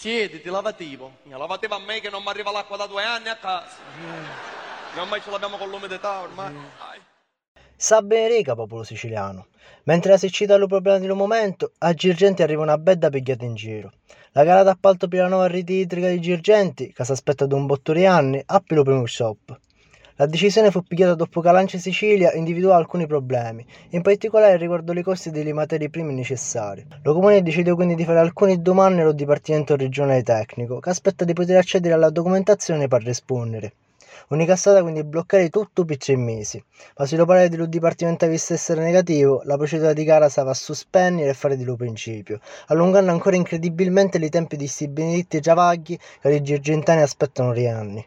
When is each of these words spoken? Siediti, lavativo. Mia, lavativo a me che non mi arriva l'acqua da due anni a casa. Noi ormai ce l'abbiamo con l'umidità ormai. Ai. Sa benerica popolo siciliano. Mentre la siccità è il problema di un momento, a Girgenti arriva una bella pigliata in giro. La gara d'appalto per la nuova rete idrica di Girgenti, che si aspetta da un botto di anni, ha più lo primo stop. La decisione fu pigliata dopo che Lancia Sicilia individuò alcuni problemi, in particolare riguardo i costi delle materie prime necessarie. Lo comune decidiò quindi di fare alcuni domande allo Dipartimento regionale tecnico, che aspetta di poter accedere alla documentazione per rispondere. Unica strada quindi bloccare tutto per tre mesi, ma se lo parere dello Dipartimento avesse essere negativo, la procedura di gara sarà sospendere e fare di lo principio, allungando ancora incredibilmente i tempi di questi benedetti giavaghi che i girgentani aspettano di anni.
Siediti, 0.00 0.48
lavativo. 0.48 1.18
Mia, 1.24 1.36
lavativo 1.36 1.74
a 1.74 1.78
me 1.78 2.00
che 2.00 2.08
non 2.08 2.22
mi 2.22 2.30
arriva 2.30 2.50
l'acqua 2.50 2.78
da 2.78 2.86
due 2.86 3.04
anni 3.04 3.28
a 3.28 3.36
casa. 3.36 3.76
Noi 4.94 5.02
ormai 5.02 5.20
ce 5.20 5.30
l'abbiamo 5.30 5.58
con 5.58 5.68
l'umidità 5.68 6.20
ormai. 6.20 6.54
Ai. 6.54 7.00
Sa 7.76 8.00
benerica 8.00 8.54
popolo 8.54 8.82
siciliano. 8.82 9.48
Mentre 9.82 10.12
la 10.12 10.16
siccità 10.16 10.54
è 10.54 10.56
il 10.56 10.66
problema 10.68 10.98
di 10.98 11.06
un 11.06 11.18
momento, 11.18 11.72
a 11.76 11.92
Girgenti 11.92 12.42
arriva 12.42 12.62
una 12.62 12.78
bella 12.78 13.10
pigliata 13.10 13.44
in 13.44 13.54
giro. 13.54 13.92
La 14.30 14.42
gara 14.42 14.62
d'appalto 14.62 15.06
per 15.06 15.20
la 15.20 15.28
nuova 15.28 15.48
rete 15.48 15.74
idrica 15.74 16.08
di 16.08 16.18
Girgenti, 16.18 16.94
che 16.94 17.04
si 17.04 17.12
aspetta 17.12 17.44
da 17.44 17.56
un 17.56 17.66
botto 17.66 17.92
di 17.92 18.06
anni, 18.06 18.42
ha 18.42 18.60
più 18.60 18.76
lo 18.76 18.84
primo 18.84 19.04
stop. 19.04 19.54
La 20.20 20.26
decisione 20.26 20.70
fu 20.70 20.82
pigliata 20.82 21.14
dopo 21.14 21.40
che 21.40 21.50
Lancia 21.50 21.78
Sicilia 21.78 22.34
individuò 22.34 22.74
alcuni 22.74 23.06
problemi, 23.06 23.64
in 23.92 24.02
particolare 24.02 24.58
riguardo 24.58 24.92
i 24.92 25.02
costi 25.02 25.30
delle 25.30 25.54
materie 25.54 25.88
prime 25.88 26.12
necessarie. 26.12 26.86
Lo 27.04 27.14
comune 27.14 27.42
decidiò 27.42 27.74
quindi 27.74 27.94
di 27.94 28.04
fare 28.04 28.18
alcuni 28.18 28.60
domande 28.60 29.00
allo 29.00 29.12
Dipartimento 29.12 29.76
regionale 29.76 30.22
tecnico, 30.22 30.78
che 30.78 30.90
aspetta 30.90 31.24
di 31.24 31.32
poter 31.32 31.56
accedere 31.56 31.94
alla 31.94 32.10
documentazione 32.10 32.86
per 32.86 33.02
rispondere. 33.02 33.72
Unica 34.28 34.56
strada 34.56 34.82
quindi 34.82 35.04
bloccare 35.04 35.48
tutto 35.48 35.86
per 35.86 35.96
tre 35.96 36.16
mesi, 36.16 36.62
ma 36.98 37.06
se 37.06 37.16
lo 37.16 37.24
parere 37.24 37.48
dello 37.48 37.64
Dipartimento 37.64 38.26
avesse 38.26 38.52
essere 38.52 38.82
negativo, 38.82 39.40
la 39.44 39.56
procedura 39.56 39.94
di 39.94 40.04
gara 40.04 40.28
sarà 40.28 40.52
sospendere 40.52 41.30
e 41.30 41.32
fare 41.32 41.56
di 41.56 41.64
lo 41.64 41.76
principio, 41.76 42.40
allungando 42.66 43.10
ancora 43.10 43.36
incredibilmente 43.36 44.18
i 44.18 44.28
tempi 44.28 44.56
di 44.56 44.64
questi 44.64 44.86
benedetti 44.86 45.40
giavaghi 45.40 45.98
che 46.20 46.30
i 46.30 46.42
girgentani 46.42 47.00
aspettano 47.00 47.54
di 47.54 47.66
anni. 47.66 48.06